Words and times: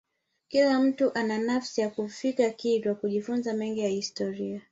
Kila 0.47 0.79
mtu 0.79 1.11
ana 1.13 1.37
nafasi 1.37 1.81
ya 1.81 1.89
kufika 1.89 2.49
kilwa 2.49 2.95
kujifunza 2.95 3.53
mengi 3.53 3.79
ya 3.79 3.89
kihistoria 3.89 4.59